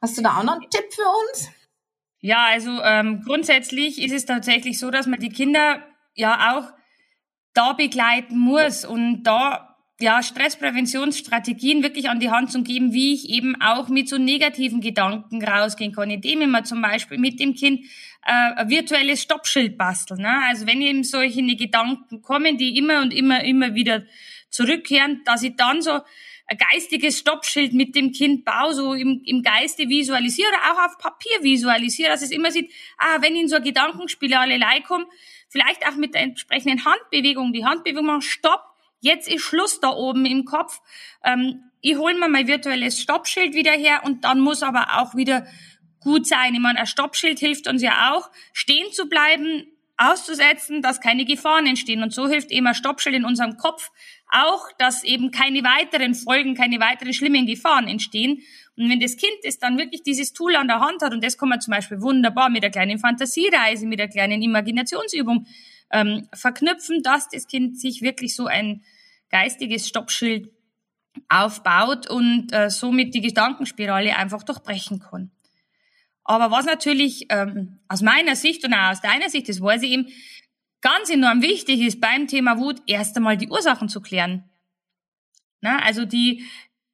Hast 0.00 0.16
du 0.16 0.22
da 0.22 0.38
auch 0.38 0.44
noch 0.44 0.54
einen 0.54 0.70
Tipp 0.70 0.94
für 0.94 1.02
uns? 1.02 1.50
Ja, 2.20 2.46
also 2.50 2.82
ähm, 2.82 3.22
grundsätzlich 3.24 4.02
ist 4.02 4.12
es 4.12 4.26
tatsächlich 4.26 4.78
so, 4.78 4.90
dass 4.90 5.06
man 5.06 5.20
die 5.20 5.28
Kinder 5.28 5.82
ja 6.14 6.56
auch 6.56 6.72
da 7.54 7.72
begleiten 7.72 8.38
muss 8.38 8.84
und 8.84 9.22
da 9.22 9.76
ja 10.00 10.22
Stresspräventionsstrategien 10.22 11.82
wirklich 11.82 12.08
an 12.08 12.20
die 12.20 12.30
Hand 12.30 12.52
zu 12.52 12.62
geben, 12.62 12.92
wie 12.92 13.14
ich 13.14 13.28
eben 13.28 13.60
auch 13.60 13.88
mit 13.88 14.08
so 14.08 14.16
negativen 14.16 14.80
Gedanken 14.80 15.42
rausgehen 15.42 15.92
kann, 15.92 16.10
indem 16.10 16.40
ich 16.40 16.46
mir 16.46 16.62
zum 16.62 16.82
Beispiel 16.82 17.18
mit 17.18 17.40
dem 17.40 17.54
Kind 17.54 17.84
äh, 18.24 18.54
ein 18.56 18.68
virtuelles 18.68 19.22
Stoppschild 19.22 19.76
basteln. 19.76 20.20
Ne? 20.20 20.42
Also 20.46 20.66
wenn 20.66 20.80
eben 20.82 21.02
solche 21.02 21.42
Gedanken 21.56 22.22
kommen, 22.22 22.58
die 22.58 22.76
immer 22.76 23.00
und 23.00 23.12
immer, 23.12 23.42
immer 23.42 23.74
wieder 23.74 24.04
zurückkehren, 24.50 25.22
dass 25.24 25.42
ich 25.42 25.56
dann 25.56 25.82
so 25.82 26.00
geistiges 26.56 27.18
Stoppschild 27.18 27.74
mit 27.74 27.94
dem 27.94 28.12
Kind 28.12 28.44
baue, 28.44 28.72
so 28.72 28.94
im, 28.94 29.20
im 29.24 29.42
Geiste 29.42 29.88
visualisiere, 29.88 30.48
auch 30.70 30.86
auf 30.86 30.98
Papier 30.98 31.42
visualisiere, 31.42 32.10
dass 32.10 32.22
es 32.22 32.30
immer 32.30 32.50
sieht, 32.50 32.72
ah, 32.96 33.18
wenn 33.20 33.36
in 33.36 33.48
so 33.48 33.56
eine 33.56 33.64
Gedankenspirale 33.64 34.58
kommt, 34.86 35.06
vielleicht 35.48 35.86
auch 35.86 35.96
mit 35.96 36.14
der 36.14 36.22
entsprechenden 36.22 36.84
Handbewegung, 36.84 37.52
die 37.52 37.64
Handbewegung 37.64 38.06
machen, 38.06 38.22
stopp, 38.22 38.62
jetzt 39.00 39.28
ist 39.28 39.42
Schluss 39.42 39.80
da 39.80 39.90
oben 39.90 40.24
im 40.24 40.44
Kopf. 40.44 40.80
Ähm, 41.22 41.62
ich 41.80 41.96
hole 41.96 42.18
mir 42.18 42.28
mein 42.28 42.46
virtuelles 42.46 43.00
Stoppschild 43.00 43.54
wieder 43.54 43.72
her 43.72 44.02
und 44.04 44.24
dann 44.24 44.40
muss 44.40 44.62
aber 44.62 44.98
auch 44.98 45.14
wieder 45.14 45.46
gut 46.00 46.26
sein. 46.26 46.54
Ich 46.54 46.60
meine, 46.60 46.78
ein 46.78 46.86
Stoppschild 46.86 47.38
hilft 47.38 47.68
uns 47.68 47.82
ja 47.82 48.12
auch, 48.12 48.30
stehen 48.52 48.90
zu 48.92 49.08
bleiben, 49.08 49.66
auszusetzen, 49.98 50.80
dass 50.80 51.00
keine 51.00 51.24
Gefahren 51.24 51.66
entstehen. 51.66 52.02
Und 52.02 52.14
so 52.14 52.28
hilft 52.28 52.50
eben 52.50 52.66
ein 52.66 52.74
Stoppschild 52.74 53.16
in 53.16 53.24
unserem 53.24 53.56
Kopf 53.56 53.90
auch, 54.30 54.70
dass 54.78 55.04
eben 55.04 55.30
keine 55.30 55.62
weiteren 55.64 56.14
Folgen, 56.14 56.54
keine 56.54 56.80
weiteren 56.80 57.12
schlimmen 57.12 57.46
Gefahren 57.46 57.88
entstehen. 57.88 58.42
Und 58.76 58.88
wenn 58.88 59.00
das 59.00 59.16
Kind 59.16 59.38
es 59.42 59.58
dann 59.58 59.76
wirklich 59.76 60.02
dieses 60.04 60.32
Tool 60.32 60.54
an 60.54 60.68
der 60.68 60.80
Hand 60.80 61.02
hat, 61.02 61.12
und 61.12 61.24
das 61.24 61.36
kann 61.36 61.48
man 61.48 61.60
zum 61.60 61.72
Beispiel 61.72 62.00
wunderbar 62.00 62.48
mit 62.48 62.62
einer 62.62 62.70
kleinen 62.70 62.98
Fantasiereise, 62.98 63.86
mit 63.86 64.00
einer 64.00 64.10
kleinen 64.10 64.40
Imaginationsübung 64.40 65.46
ähm, 65.90 66.28
verknüpfen, 66.32 67.02
dass 67.02 67.28
das 67.28 67.48
Kind 67.48 67.78
sich 67.80 68.00
wirklich 68.00 68.36
so 68.36 68.46
ein 68.46 68.82
geistiges 69.30 69.88
Stoppschild 69.88 70.50
aufbaut 71.28 72.08
und 72.08 72.52
äh, 72.52 72.70
somit 72.70 73.14
die 73.14 73.20
Gedankenspirale 73.20 74.16
einfach 74.16 74.44
durchbrechen 74.44 75.00
kann. 75.00 75.32
Aber 76.28 76.50
was 76.50 76.66
natürlich 76.66 77.24
ähm, 77.30 77.78
aus 77.88 78.02
meiner 78.02 78.36
Sicht 78.36 78.62
und 78.62 78.74
auch 78.74 78.90
aus 78.90 79.00
deiner 79.00 79.30
Sicht, 79.30 79.48
das 79.48 79.62
weiß 79.62 79.82
ich 79.82 79.92
eben, 79.92 80.08
ganz 80.82 81.08
enorm 81.08 81.40
wichtig 81.40 81.80
ist 81.80 82.02
beim 82.02 82.26
Thema 82.26 82.58
Wut, 82.58 82.82
erst 82.86 83.16
einmal 83.16 83.38
die 83.38 83.48
Ursachen 83.48 83.88
zu 83.88 84.02
klären. 84.02 84.44
Na, 85.62 85.78
also 85.78 86.04
die, 86.04 86.44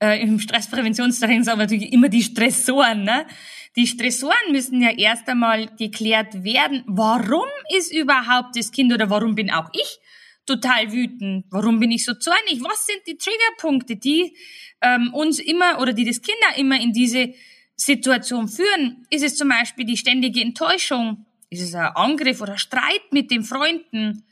äh, 0.01 0.23
im 0.23 0.39
Stresspräventionstraining 0.39 1.43
sagen 1.43 1.59
wir 1.59 1.65
natürlich 1.65 1.93
immer 1.93 2.09
die 2.09 2.23
Stressoren. 2.23 3.03
Ne? 3.03 3.27
Die 3.75 3.89
Stressoren 3.89 4.53
müssen 4.53 4.81
ja 4.81 4.91
erst 4.91 5.29
einmal 5.29 5.67
geklärt 5.67 6.45
werden. 6.45 6.85
Warum 6.87 7.49
ist 7.77 7.93
überhaupt 7.93 8.57
das 8.57 8.71
Kind 8.71 8.93
oder 8.93 9.11
warum 9.11 9.35
bin 9.35 9.51
auch 9.51 9.69
ich 9.73 9.99
total 10.47 10.93
wütend? 10.93 11.47
Warum 11.51 11.81
bin 11.81 11.91
ich 11.91 12.05
so 12.05 12.15
zornig? 12.15 12.61
Was 12.63 12.87
sind 12.87 13.01
die 13.09 13.17
Triggerpunkte, 13.17 13.97
die 13.97 14.37
ähm, 14.81 15.13
uns 15.13 15.41
immer 15.41 15.81
oder 15.81 15.93
die 15.93 16.05
das 16.05 16.23
Kinder 16.23 16.57
immer 16.57 16.81
in 16.81 16.93
diese 16.93 17.35
Situation 17.77 18.49
führen? 18.49 19.07
Ist 19.11 19.25
es 19.25 19.37
zum 19.37 19.49
Beispiel 19.49 19.85
die 19.85 19.97
ständige 19.97 20.41
Enttäuschung? 20.41 21.27
Ist 21.51 21.63
es 21.63 21.75
ein 21.75 21.87
Angriff 21.95 22.41
oder 22.41 22.59
Streit 22.59 23.13
mit 23.13 23.31
den 23.31 23.45
Freunden? 23.45 24.25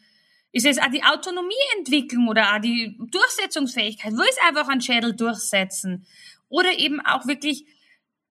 Ist 0.52 0.66
es 0.66 0.78
auch 0.78 0.90
die 0.90 1.02
Autonomieentwicklung 1.02 2.28
oder 2.28 2.54
auch 2.54 2.60
die 2.60 2.96
Durchsetzungsfähigkeit? 3.10 4.12
Wo 4.12 4.22
ist 4.22 4.40
einfach 4.46 4.68
ein 4.68 4.80
Schädel 4.80 5.14
durchsetzen? 5.14 6.06
Oder 6.48 6.78
eben 6.78 7.00
auch 7.00 7.26
wirklich 7.26 7.64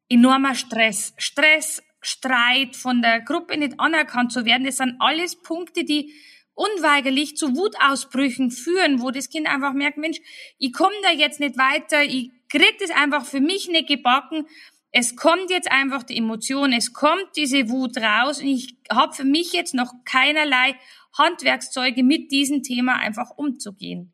enormer 0.07 0.55
Stress. 0.55 1.13
Stress, 1.17 1.81
Streit, 2.01 2.75
von 2.75 3.01
der 3.01 3.21
Gruppe 3.21 3.57
nicht 3.57 3.79
anerkannt 3.79 4.31
zu 4.31 4.45
werden, 4.45 4.65
das 4.65 4.77
sind 4.77 4.95
alles 4.99 5.41
Punkte, 5.41 5.83
die 5.83 6.13
unweigerlich 6.53 7.37
zu 7.37 7.55
Wutausbrüchen 7.55 8.51
führen, 8.51 9.01
wo 9.01 9.11
das 9.11 9.29
Kind 9.29 9.47
einfach 9.47 9.73
merkt, 9.73 9.97
Mensch, 9.97 10.19
ich 10.57 10.73
komme 10.73 10.93
da 11.03 11.11
jetzt 11.11 11.39
nicht 11.39 11.57
weiter, 11.57 12.03
ich 12.03 12.31
krieg 12.49 12.77
das 12.79 12.91
einfach 12.91 13.25
für 13.25 13.39
mich 13.39 13.69
nicht 13.69 13.87
gebacken. 13.87 14.45
Es 14.91 15.15
kommt 15.15 15.49
jetzt 15.49 15.71
einfach 15.71 16.03
die 16.03 16.17
Emotion, 16.17 16.73
es 16.73 16.93
kommt 16.93 17.29
diese 17.37 17.69
Wut 17.69 17.97
raus 17.97 18.39
und 18.41 18.47
ich 18.47 18.77
habe 18.91 19.13
für 19.13 19.23
mich 19.23 19.53
jetzt 19.53 19.73
noch 19.73 19.93
keinerlei 20.03 20.75
Handwerkszeuge 21.17 22.03
mit 22.03 22.31
diesem 22.31 22.61
Thema 22.61 22.95
einfach 22.95 23.31
umzugehen. 23.37 24.13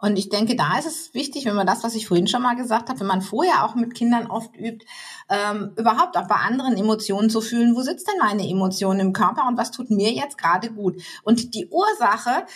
Und 0.00 0.16
ich 0.16 0.28
denke, 0.28 0.54
da 0.54 0.78
ist 0.78 0.86
es 0.86 1.12
wichtig, 1.12 1.44
wenn 1.44 1.56
man 1.56 1.66
das, 1.66 1.82
was 1.82 1.96
ich 1.96 2.06
vorhin 2.06 2.28
schon 2.28 2.42
mal 2.42 2.54
gesagt 2.54 2.88
habe, 2.88 3.00
wenn 3.00 3.08
man 3.08 3.20
vorher 3.20 3.64
auch 3.64 3.74
mit 3.74 3.94
Kindern 3.94 4.28
oft 4.28 4.56
übt, 4.56 4.86
ähm, 5.28 5.72
überhaupt 5.76 6.16
auch 6.16 6.28
bei 6.28 6.36
anderen 6.36 6.76
Emotionen 6.76 7.30
zu 7.30 7.40
fühlen, 7.40 7.74
wo 7.74 7.80
sitzt 7.82 8.06
denn 8.06 8.18
meine 8.20 8.48
Emotion 8.48 9.00
im 9.00 9.12
Körper 9.12 9.48
und 9.48 9.58
was 9.58 9.72
tut 9.72 9.90
mir 9.90 10.12
jetzt 10.12 10.38
gerade 10.38 10.70
gut? 10.70 11.02
Und 11.24 11.52
die 11.54 11.68
Ursache, 11.68 12.46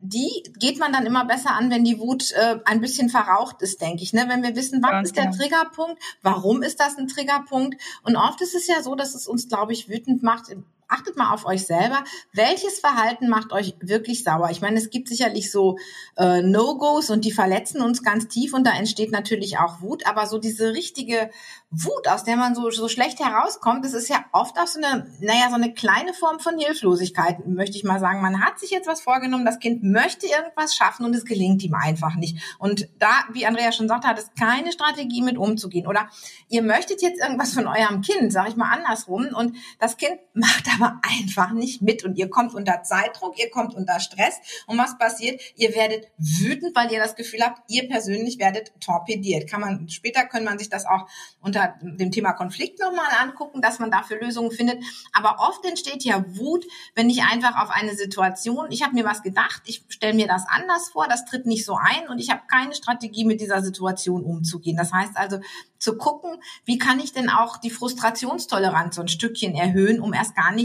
die 0.00 0.42
geht 0.58 0.78
man 0.78 0.92
dann 0.92 1.06
immer 1.06 1.24
besser 1.24 1.52
an, 1.52 1.70
wenn 1.70 1.84
die 1.84 1.98
Wut 1.98 2.32
äh, 2.32 2.58
ein 2.64 2.80
bisschen 2.80 3.08
verraucht 3.08 3.62
ist, 3.62 3.80
denke 3.80 4.02
ich. 4.02 4.12
Ne? 4.12 4.24
Wenn 4.28 4.42
wir 4.42 4.56
wissen, 4.56 4.82
was 4.82 4.90
Ganz 4.90 5.08
ist 5.08 5.16
der 5.16 5.24
genau. 5.24 5.36
Triggerpunkt, 5.36 6.02
warum 6.22 6.62
ist 6.62 6.80
das 6.80 6.96
ein 6.98 7.08
Triggerpunkt? 7.08 7.80
Und 8.02 8.16
oft 8.16 8.40
ist 8.40 8.54
es 8.54 8.66
ja 8.66 8.82
so, 8.82 8.94
dass 8.94 9.14
es 9.14 9.26
uns, 9.26 9.48
glaube 9.48 9.72
ich, 9.72 9.88
wütend 9.88 10.22
macht 10.22 10.50
achtet 10.92 11.16
mal 11.16 11.32
auf 11.32 11.46
euch 11.46 11.66
selber. 11.66 12.04
Welches 12.32 12.78
Verhalten 12.80 13.28
macht 13.28 13.52
euch 13.52 13.74
wirklich 13.80 14.24
sauer? 14.24 14.50
Ich 14.50 14.60
meine, 14.60 14.78
es 14.78 14.90
gibt 14.90 15.08
sicherlich 15.08 15.50
so 15.50 15.78
äh, 16.16 16.42
No-Gos 16.42 17.10
und 17.10 17.24
die 17.24 17.32
verletzen 17.32 17.80
uns 17.80 18.02
ganz 18.02 18.28
tief 18.28 18.52
und 18.54 18.66
da 18.66 18.72
entsteht 18.72 19.10
natürlich 19.10 19.58
auch 19.58 19.80
Wut. 19.80 20.06
Aber 20.06 20.26
so 20.26 20.38
diese 20.38 20.74
richtige 20.74 21.30
Wut, 21.70 22.06
aus 22.06 22.24
der 22.24 22.36
man 22.36 22.54
so, 22.54 22.70
so 22.70 22.88
schlecht 22.88 23.18
herauskommt, 23.20 23.84
das 23.84 23.94
ist 23.94 24.08
ja 24.08 24.24
oft 24.32 24.58
auch 24.58 24.66
so 24.66 24.78
eine, 24.78 25.06
naja, 25.20 25.48
so 25.48 25.54
eine 25.54 25.72
kleine 25.72 26.12
Form 26.12 26.38
von 26.38 26.58
Hilflosigkeit, 26.58 27.46
möchte 27.46 27.76
ich 27.78 27.84
mal 27.84 27.98
sagen. 27.98 28.20
Man 28.20 28.44
hat 28.44 28.58
sich 28.58 28.70
jetzt 28.70 28.86
was 28.86 29.00
vorgenommen, 29.00 29.46
das 29.46 29.58
Kind 29.58 29.82
möchte 29.82 30.26
irgendwas 30.26 30.74
schaffen 30.74 31.06
und 31.06 31.14
es 31.14 31.24
gelingt 31.24 31.62
ihm 31.62 31.74
einfach 31.74 32.14
nicht. 32.14 32.38
Und 32.58 32.88
da, 32.98 33.24
wie 33.32 33.46
Andrea 33.46 33.72
schon 33.72 33.88
sagte, 33.88 34.08
hat 34.08 34.18
es 34.18 34.30
keine 34.38 34.70
Strategie 34.70 35.22
mit 35.22 35.38
umzugehen. 35.38 35.86
Oder 35.86 36.10
ihr 36.48 36.62
möchtet 36.62 37.00
jetzt 37.00 37.20
irgendwas 37.20 37.54
von 37.54 37.66
eurem 37.66 38.02
Kind, 38.02 38.32
sage 38.32 38.50
ich 38.50 38.56
mal 38.56 38.70
andersrum, 38.70 39.28
und 39.34 39.56
das 39.78 39.96
Kind 39.96 40.18
macht 40.34 40.66
aber 40.74 40.81
einfach 41.02 41.52
nicht 41.52 41.80
mit 41.80 42.04
und 42.04 42.16
ihr 42.16 42.28
kommt 42.28 42.54
unter 42.54 42.82
Zeitdruck, 42.82 43.38
ihr 43.38 43.50
kommt 43.50 43.74
unter 43.74 43.98
Stress 44.00 44.34
und 44.66 44.78
was 44.78 44.98
passiert? 44.98 45.40
Ihr 45.56 45.74
werdet 45.74 46.08
wütend, 46.18 46.76
weil 46.76 46.92
ihr 46.92 46.98
das 46.98 47.16
Gefühl 47.16 47.40
habt, 47.42 47.62
ihr 47.70 47.88
persönlich 47.88 48.38
werdet 48.38 48.72
torpediert. 48.80 49.48
Kann 49.48 49.60
man, 49.60 49.88
später 49.88 50.26
können 50.26 50.44
man 50.44 50.58
sich 50.58 50.68
das 50.68 50.86
auch 50.86 51.08
unter 51.40 51.62
unter 51.62 51.74
dem 51.82 52.10
Thema 52.10 52.32
Konflikt 52.32 52.80
nochmal 52.80 53.06
angucken, 53.20 53.60
dass 53.60 53.78
man 53.78 53.90
dafür 53.90 54.20
Lösungen 54.20 54.50
findet. 54.50 54.82
Aber 55.12 55.36
oft 55.38 55.64
entsteht 55.64 56.04
ja 56.04 56.24
Wut, 56.36 56.64
wenn 56.94 57.10
ich 57.10 57.22
einfach 57.22 57.62
auf 57.62 57.70
eine 57.70 57.94
Situation, 57.94 58.70
ich 58.70 58.82
habe 58.82 58.94
mir 58.94 59.04
was 59.04 59.22
gedacht, 59.22 59.62
ich 59.66 59.84
stelle 59.88 60.14
mir 60.14 60.26
das 60.26 60.44
anders 60.48 60.88
vor, 60.90 61.06
das 61.08 61.24
tritt 61.24 61.46
nicht 61.46 61.64
so 61.64 61.76
ein 61.76 62.08
und 62.08 62.18
ich 62.18 62.30
habe 62.30 62.42
keine 62.50 62.74
Strategie, 62.74 63.24
mit 63.24 63.40
dieser 63.40 63.62
Situation 63.62 64.24
umzugehen. 64.24 64.76
Das 64.76 64.92
heißt 64.92 65.16
also 65.16 65.40
zu 65.78 65.96
gucken, 65.96 66.40
wie 66.64 66.78
kann 66.78 67.00
ich 67.00 67.12
denn 67.12 67.28
auch 67.28 67.56
die 67.56 67.70
Frustrationstoleranz 67.70 68.94
so 68.94 69.02
ein 69.02 69.08
Stückchen 69.08 69.54
erhöhen, 69.54 70.00
um 70.00 70.12
erst 70.12 70.36
gar 70.36 70.52
nicht 70.52 70.61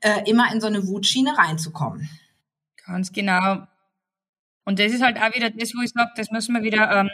äh, 0.00 0.28
immer 0.30 0.52
in 0.52 0.60
so 0.60 0.66
eine 0.66 0.86
Wutschiene 0.86 1.36
reinzukommen. 1.36 2.08
Ganz 2.86 3.12
genau. 3.12 3.66
Und 4.68 4.78
das 4.78 4.92
ist 4.92 5.02
halt 5.02 5.16
auch 5.16 5.34
wieder 5.34 5.48
das, 5.48 5.74
wo 5.74 5.80
ich 5.80 5.88
sage, 5.92 6.10
das 6.14 6.30
müssen 6.30 6.54
wir 6.54 6.62
wieder 6.62 6.90
ähm, 6.90 7.08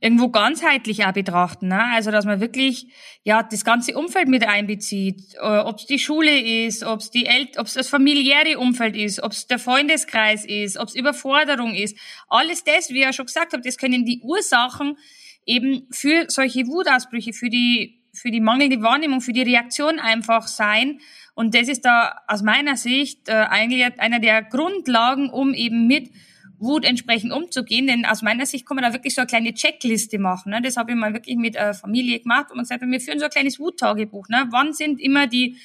irgendwo 0.00 0.28
ganzheitlich 0.28 1.06
auch 1.06 1.12
betrachten. 1.12 1.68
Ne? 1.68 1.82
Also 1.94 2.10
dass 2.10 2.26
man 2.26 2.40
wirklich 2.40 2.88
ja 3.24 3.42
das 3.42 3.64
ganze 3.64 3.96
Umfeld 3.96 4.28
mit 4.28 4.46
einbezieht, 4.46 5.34
äh, 5.40 5.60
ob 5.60 5.78
es 5.78 5.86
die 5.86 5.98
Schule 5.98 6.66
ist, 6.66 6.84
ob 6.84 7.00
es 7.00 7.72
das 7.72 7.88
familiäre 7.88 8.58
Umfeld 8.58 8.96
ist, 8.96 9.22
ob 9.22 9.32
es 9.32 9.46
der 9.46 9.58
Freundeskreis 9.58 10.44
ist, 10.44 10.76
ob 10.76 10.88
es 10.88 10.94
Überforderung 10.94 11.74
ist. 11.74 11.96
Alles 12.28 12.64
das, 12.64 12.90
wie 12.90 12.98
ich 12.98 13.04
ja 13.04 13.14
schon 13.14 13.24
gesagt 13.24 13.54
habe, 13.54 13.62
das 13.62 13.78
können 13.78 14.04
die 14.04 14.20
Ursachen 14.22 14.98
eben 15.46 15.86
für 15.90 16.26
solche 16.28 16.66
Wutausbrüche, 16.66 17.32
für 17.32 17.48
die 17.48 17.96
für 18.12 18.30
die 18.30 18.40
mangelnde 18.40 18.82
Wahrnehmung, 18.82 19.20
für 19.20 19.32
die 19.32 19.42
Reaktion 19.42 19.98
einfach 20.00 20.48
sein. 20.48 21.00
Und 21.40 21.54
das 21.54 21.68
ist 21.68 21.86
da 21.86 22.20
aus 22.28 22.42
meiner 22.42 22.76
Sicht 22.76 23.30
äh, 23.30 23.32
eigentlich 23.32 23.98
einer 23.98 24.20
der 24.20 24.42
Grundlagen, 24.42 25.30
um 25.30 25.54
eben 25.54 25.86
mit 25.86 26.10
Wut 26.58 26.84
entsprechend 26.84 27.32
umzugehen. 27.32 27.86
Denn 27.86 28.04
aus 28.04 28.20
meiner 28.20 28.44
Sicht 28.44 28.66
kann 28.66 28.74
man 28.74 28.84
da 28.84 28.92
wirklich 28.92 29.14
so 29.14 29.22
eine 29.22 29.26
kleine 29.26 29.54
Checkliste 29.54 30.18
machen. 30.18 30.50
Ne? 30.50 30.60
Das 30.60 30.76
habe 30.76 30.90
ich 30.90 30.98
mal 30.98 31.14
wirklich 31.14 31.38
mit 31.38 31.56
äh, 31.56 31.72
Familie 31.72 32.20
gemacht 32.20 32.50
und 32.50 32.56
man 32.56 32.64
gesagt, 32.64 32.82
wir 32.82 33.00
führen 33.00 33.18
so 33.18 33.24
ein 33.24 33.30
kleines 33.30 33.58
Wuttagebuch. 33.58 34.28
Ne? 34.28 34.48
Wann 34.50 34.74
sind 34.74 35.00
immer 35.00 35.26
die, 35.28 35.56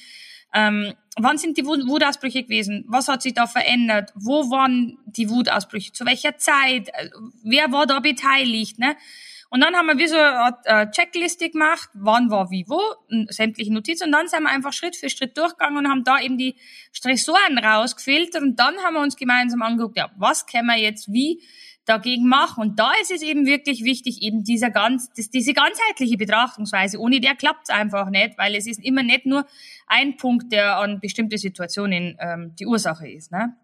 ähm, 0.54 0.94
wann 1.18 1.36
sind 1.36 1.58
die 1.58 1.66
Wutausbrüche 1.66 2.44
gewesen? 2.44 2.86
Was 2.88 3.08
hat 3.08 3.20
sich 3.20 3.34
da 3.34 3.46
verändert? 3.46 4.14
Wo 4.14 4.50
waren 4.50 4.96
die 5.04 5.28
Wutausbrüche? 5.28 5.92
Zu 5.92 6.06
welcher 6.06 6.38
Zeit? 6.38 6.88
Äh, 6.88 7.10
wer 7.44 7.70
war 7.70 7.84
da 7.84 8.00
beteiligt? 8.00 8.78
Ne? 8.78 8.96
Und 9.48 9.60
dann 9.60 9.76
haben 9.76 9.86
wir 9.86 9.98
wie 9.98 10.08
so 10.08 10.16
eine 10.16 10.90
Checkliste 10.90 11.50
gemacht, 11.50 11.88
wann 11.94 12.30
war 12.30 12.50
wie 12.50 12.64
wo, 12.68 12.80
sämtliche 13.28 13.72
Notizen. 13.72 14.06
Und 14.06 14.12
dann 14.12 14.28
sind 14.28 14.42
wir 14.42 14.50
einfach 14.50 14.72
Schritt 14.72 14.96
für 14.96 15.08
Schritt 15.08 15.38
durchgegangen 15.38 15.78
und 15.78 15.88
haben 15.88 16.04
da 16.04 16.20
eben 16.20 16.36
die 16.36 16.56
Stressoren 16.92 17.58
rausgefiltert. 17.58 18.42
Und 18.42 18.58
dann 18.58 18.76
haben 18.78 18.94
wir 18.94 19.02
uns 19.02 19.16
gemeinsam 19.16 19.62
angeguckt, 19.62 19.96
ja, 19.96 20.10
was 20.16 20.46
können 20.46 20.66
wir 20.66 20.76
jetzt 20.76 21.12
wie 21.12 21.42
dagegen 21.84 22.28
machen? 22.28 22.60
Und 22.60 22.78
da 22.78 22.90
ist 23.00 23.12
es 23.12 23.22
eben 23.22 23.46
wirklich 23.46 23.84
wichtig, 23.84 24.20
eben 24.22 24.42
dieser 24.42 24.70
ganz, 24.70 25.10
das, 25.16 25.30
diese 25.30 25.54
ganzheitliche 25.54 26.16
Betrachtungsweise. 26.16 26.98
Ohne 26.98 27.20
der 27.20 27.36
klappt 27.36 27.68
es 27.68 27.74
einfach 27.74 28.10
nicht, 28.10 28.36
weil 28.38 28.54
es 28.56 28.66
ist 28.66 28.84
immer 28.84 29.02
nicht 29.02 29.26
nur 29.26 29.46
ein 29.86 30.16
Punkt, 30.16 30.52
der 30.52 30.78
an 30.78 31.00
bestimmte 31.00 31.38
Situationen 31.38 32.16
ähm, 32.20 32.54
die 32.58 32.66
Ursache 32.66 33.08
ist. 33.08 33.30
Ne? 33.30 33.54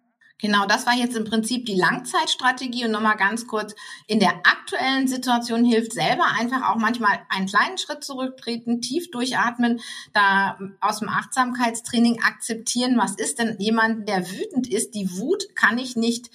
Genau, 0.43 0.67
das 0.67 0.87
war 0.87 0.95
jetzt 0.95 1.17
im 1.17 1.25
Prinzip 1.25 1.67
die 1.67 1.77
Langzeitstrategie 1.77 2.85
und 2.85 2.91
nochmal 2.91 3.17
ganz 3.17 3.47
kurz, 3.47 3.77
in 4.09 4.19
der 4.19 4.35
aktuellen 4.43 5.07
Situation 5.07 5.65
hilft 5.65 5.93
selber 5.93 6.25
einfach 6.37 6.69
auch 6.69 6.77
manchmal 6.77 7.21
einen 7.29 7.47
kleinen 7.47 7.79
Schritt 7.79 8.03
zurücktreten, 8.03 8.81
tief 8.81 9.13
durchatmen, 9.13 9.81
da 10.13 10.59
aus 10.81 10.99
dem 10.99 11.09
Achtsamkeitstraining 11.09 12.23
akzeptieren, 12.25 12.99
was 12.99 13.15
ist 13.15 13.39
denn 13.39 13.57
jemand, 13.61 14.09
der 14.09 14.29
wütend 14.29 14.67
ist, 14.67 14.97
die 14.97 15.17
Wut 15.17 15.55
kann 15.55 15.79
ich 15.79 15.95
nicht 15.95 16.29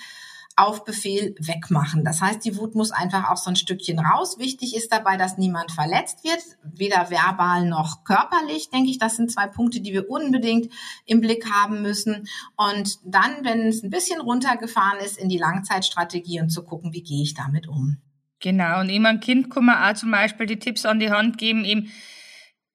auf 0.58 0.84
Befehl 0.84 1.36
wegmachen. 1.40 2.04
Das 2.04 2.20
heißt, 2.20 2.44
die 2.44 2.58
Wut 2.58 2.74
muss 2.74 2.92
einfach 2.92 3.30
auch 3.30 3.38
so 3.38 3.52
ein 3.52 3.56
Stückchen 3.56 4.00
raus. 4.00 4.40
Wichtig 4.40 4.76
ist 4.76 4.92
dabei, 4.92 5.16
dass 5.16 5.38
niemand 5.38 5.72
verletzt 5.72 6.24
wird, 6.24 6.42
weder 6.64 7.12
verbal 7.12 7.70
noch 7.70 8.04
körperlich, 8.04 8.72
denke 8.72 8.90
ich. 8.90 8.98
Das 8.98 9.16
sind 9.16 9.32
zwei 9.32 9.46
Punkte, 9.46 9.82
die 9.82 9.94
wir 9.94 10.10
unbedingt 10.10 10.74
im 11.06 11.22
Blick 11.22 11.50
haben 11.52 11.84
müssen. 11.84 12.28
Und 12.56 12.98
dann, 13.06 13.44
wenn 13.44 13.68
es 13.68 13.84
ein 13.84 13.92
bisschen 13.92 14.20
runtergefahren 14.20 15.00
ist, 15.00 15.20
in 15.20 15.30
die 15.30 15.38
Langzeitstrategie 15.38 16.42
und 16.42 16.50
zu 16.50 16.64
gucken, 16.64 16.92
wie 16.92 17.04
gehe 17.04 17.22
ich 17.22 17.36
damit 17.36 17.68
um. 17.68 17.98
Genau, 18.40 18.82
und 18.82 18.90
immer 18.90 19.20
auch 19.20 19.94
zum 19.94 20.12
Beispiel 20.12 20.48
die 20.48 20.60
Tipps 20.60 20.86
an 20.86 21.00
die 21.00 21.12
Hand 21.12 21.38
geben, 21.38 21.66
eben 21.66 21.92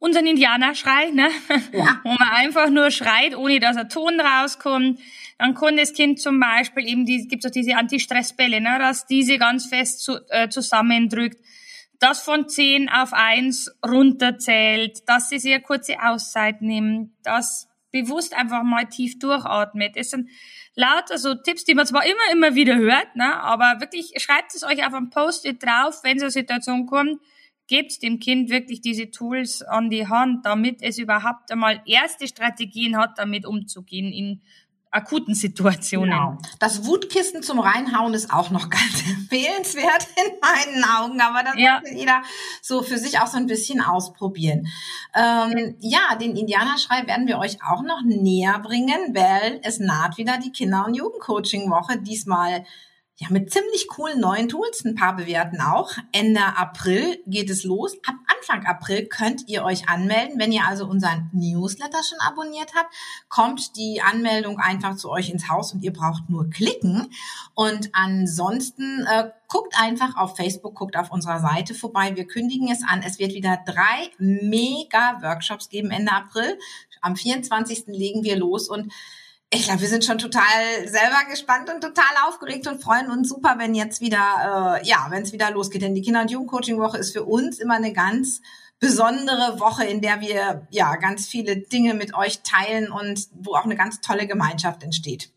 unseren 0.02 0.26
Indianerschrei, 0.26 1.10
ne? 1.10 1.28
Ja. 1.72 2.00
wo 2.04 2.10
man 2.10 2.28
einfach 2.28 2.70
nur 2.70 2.90
schreit, 2.90 3.36
ohne 3.36 3.60
dass 3.60 3.76
ein 3.76 3.88
Ton 3.88 4.20
rauskommt 4.20 4.98
dann 5.42 5.54
kann 5.54 5.76
das 5.76 5.92
Kind 5.92 6.20
zum 6.20 6.38
Beispiel 6.38 6.88
eben, 6.88 7.04
die, 7.04 7.26
gibt 7.26 7.44
es 7.44 7.50
auch 7.50 7.52
diese 7.52 7.74
Anti-Stress-Bälle, 7.74 8.60
ne, 8.60 8.78
dass 8.78 9.06
diese 9.06 9.38
ganz 9.38 9.66
fest 9.66 9.98
zu, 10.04 10.20
äh, 10.28 10.48
zusammendrückt, 10.48 11.36
das 11.98 12.20
von 12.20 12.48
10 12.48 12.88
auf 12.88 13.12
1 13.12 13.78
runterzählt, 13.84 15.08
dass 15.08 15.30
sie 15.30 15.40
sehr 15.40 15.60
kurze 15.60 15.96
Auszeit 16.00 16.62
nimmt, 16.62 17.10
dass 17.24 17.68
bewusst 17.90 18.34
einfach 18.34 18.62
mal 18.62 18.84
tief 18.84 19.18
durchatmet. 19.18 19.96
Das 19.96 20.10
sind 20.10 20.30
lauter 20.76 21.18
so 21.18 21.34
Tipps, 21.34 21.64
die 21.64 21.74
man 21.74 21.86
zwar 21.86 22.04
immer, 22.06 22.32
immer 22.32 22.54
wieder 22.54 22.76
hört, 22.76 23.16
ne, 23.16 23.34
aber 23.42 23.80
wirklich 23.80 24.12
schreibt 24.18 24.54
es 24.54 24.62
euch 24.62 24.86
auf 24.86 24.94
ein 24.94 25.10
Post-it 25.10 25.60
drauf, 25.60 26.04
wenn 26.04 26.20
so 26.20 26.26
eine 26.26 26.30
Situation 26.30 26.86
kommt, 26.86 27.20
gebt 27.72 28.02
dem 28.02 28.18
Kind 28.18 28.50
wirklich 28.50 28.82
diese 28.82 29.10
Tools 29.10 29.62
an 29.62 29.88
die 29.88 30.06
Hand, 30.06 30.44
damit 30.44 30.82
es 30.82 30.98
überhaupt 30.98 31.50
einmal 31.50 31.80
erste 31.86 32.28
Strategien 32.28 32.98
hat, 32.98 33.16
damit 33.16 33.46
umzugehen 33.46 34.12
in 34.12 34.42
akuten 34.90 35.34
Situationen. 35.34 36.10
Genau. 36.10 36.36
Das 36.58 36.84
Wutkissen 36.84 37.42
zum 37.42 37.60
Reinhauen 37.60 38.12
ist 38.12 38.30
auch 38.30 38.50
noch 38.50 38.68
ganz 38.70 39.02
empfehlenswert 39.08 40.06
in 40.16 40.38
meinen 40.42 40.84
Augen, 40.84 41.18
aber 41.22 41.44
das 41.44 41.54
ja. 41.56 41.80
muss 41.80 41.98
jeder 41.98 42.20
so 42.60 42.82
für 42.82 42.98
sich 42.98 43.20
auch 43.20 43.26
so 43.26 43.38
ein 43.38 43.46
bisschen 43.46 43.80
ausprobieren. 43.80 44.66
Ähm, 45.14 45.76
ja, 45.80 46.14
den 46.20 46.36
Indianerschrei 46.36 47.06
werden 47.06 47.26
wir 47.26 47.38
euch 47.38 47.56
auch 47.66 47.82
noch 47.82 48.02
näher 48.04 48.58
bringen, 48.58 49.14
weil 49.14 49.60
es 49.62 49.78
naht 49.78 50.18
wieder 50.18 50.36
die 50.36 50.52
Kinder- 50.52 50.84
und 50.86 50.92
Jugendcoaching-Woche. 50.92 52.02
Diesmal 52.02 52.66
ja, 53.22 53.28
mit 53.30 53.52
ziemlich 53.52 53.86
coolen 53.86 54.18
neuen 54.18 54.48
Tools, 54.48 54.84
ein 54.84 54.96
paar 54.96 55.14
bewerten 55.14 55.60
auch. 55.60 55.92
Ende 56.10 56.42
April 56.56 57.22
geht 57.26 57.50
es 57.50 57.62
los. 57.62 57.96
Ab 58.04 58.16
Anfang 58.36 58.66
April 58.66 59.06
könnt 59.06 59.48
ihr 59.48 59.62
euch 59.62 59.88
anmelden. 59.88 60.40
Wenn 60.40 60.50
ihr 60.50 60.66
also 60.66 60.86
unseren 60.86 61.30
Newsletter 61.32 62.00
schon 62.02 62.18
abonniert 62.20 62.72
habt, 62.74 62.92
kommt 63.28 63.76
die 63.76 64.02
Anmeldung 64.02 64.58
einfach 64.58 64.96
zu 64.96 65.08
euch 65.08 65.30
ins 65.30 65.48
Haus 65.48 65.72
und 65.72 65.84
ihr 65.84 65.92
braucht 65.92 66.28
nur 66.30 66.50
klicken. 66.50 67.12
Und 67.54 67.90
ansonsten 67.92 69.06
äh, 69.06 69.30
guckt 69.46 69.74
einfach 69.78 70.16
auf 70.16 70.36
Facebook, 70.36 70.74
guckt 70.74 70.96
auf 70.96 71.12
unserer 71.12 71.38
Seite 71.38 71.74
vorbei. 71.74 72.16
Wir 72.16 72.26
kündigen 72.26 72.72
es 72.72 72.82
an. 72.82 73.04
Es 73.06 73.20
wird 73.20 73.34
wieder 73.34 73.60
drei 73.64 74.10
mega 74.18 75.22
Workshops 75.22 75.68
geben 75.68 75.92
Ende 75.92 76.10
April. 76.10 76.58
Am 77.00 77.14
24. 77.14 77.84
legen 77.86 78.24
wir 78.24 78.36
los 78.36 78.68
und 78.68 78.92
ich 79.54 79.64
glaube, 79.64 79.82
wir 79.82 79.88
sind 79.88 80.04
schon 80.04 80.16
total 80.16 80.42
selber 80.86 81.28
gespannt 81.28 81.68
und 81.68 81.82
total 81.82 82.04
aufgeregt 82.26 82.66
und 82.66 82.82
freuen 82.82 83.10
uns 83.10 83.28
super, 83.28 83.56
wenn 83.58 83.74
jetzt 83.74 84.00
wieder, 84.00 84.80
äh, 84.82 84.86
ja, 84.88 85.06
wenn 85.10 85.22
es 85.22 85.32
wieder 85.32 85.50
losgeht. 85.50 85.82
Denn 85.82 85.94
die 85.94 86.00
Kinder- 86.00 86.22
und 86.22 86.30
Jugendcoaching-Woche 86.30 86.96
ist 86.96 87.12
für 87.12 87.24
uns 87.24 87.58
immer 87.58 87.74
eine 87.74 87.92
ganz 87.92 88.40
besondere 88.80 89.60
Woche, 89.60 89.84
in 89.84 90.00
der 90.00 90.22
wir 90.22 90.66
ja 90.70 90.96
ganz 90.96 91.28
viele 91.28 91.58
Dinge 91.58 91.92
mit 91.92 92.14
euch 92.14 92.40
teilen 92.42 92.90
und 92.90 93.28
wo 93.34 93.54
auch 93.54 93.64
eine 93.64 93.76
ganz 93.76 94.00
tolle 94.00 94.26
Gemeinschaft 94.26 94.82
entsteht. 94.82 95.30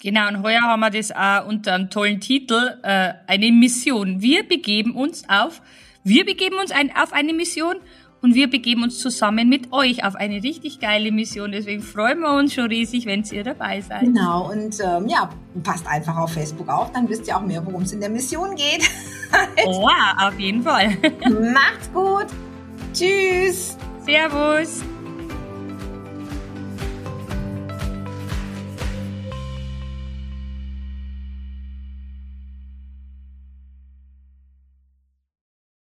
Genau, 0.00 0.28
und 0.28 0.42
heuer 0.42 0.62
haben 0.62 0.80
wir 0.80 0.90
das 0.90 1.10
auch 1.10 1.46
unter 1.46 1.74
einem 1.74 1.90
tollen 1.90 2.20
Titel, 2.20 2.78
äh, 2.84 3.14
eine 3.26 3.50
Mission. 3.50 4.22
Wir 4.22 4.46
begeben 4.46 4.94
uns 4.94 5.28
auf, 5.28 5.60
wir 6.04 6.24
begeben 6.24 6.56
uns 6.58 6.70
ein, 6.70 6.94
auf 6.96 7.12
eine 7.12 7.32
Mission 7.32 7.76
und 8.22 8.34
wir 8.34 8.48
begeben 8.50 8.82
uns 8.82 8.98
zusammen 8.98 9.48
mit 9.48 9.72
euch 9.72 10.04
auf 10.04 10.14
eine 10.14 10.42
richtig 10.42 10.80
geile 10.80 11.12
Mission. 11.12 11.52
Deswegen 11.52 11.82
freuen 11.82 12.20
wir 12.20 12.32
uns 12.32 12.54
schon 12.54 12.66
riesig, 12.66 13.06
wenn 13.06 13.22
ihr 13.30 13.44
dabei 13.44 13.80
seid. 13.80 14.00
Genau, 14.00 14.50
und 14.50 14.78
ähm, 14.80 15.06
ja, 15.08 15.30
passt 15.62 15.86
einfach 15.86 16.16
auf 16.16 16.32
Facebook 16.32 16.68
auf, 16.68 16.92
dann 16.92 17.08
wisst 17.08 17.26
ihr 17.28 17.36
auch 17.36 17.42
mehr, 17.42 17.64
worum 17.64 17.82
es 17.82 17.92
in 17.92 18.00
der 18.00 18.10
Mission 18.10 18.54
geht. 18.56 18.88
oh, 19.66 19.88
auf 20.18 20.38
jeden 20.38 20.62
Fall. 20.62 20.96
Macht's 21.52 21.90
gut. 21.92 22.26
Tschüss. 22.92 23.76
Servus. 24.04 24.82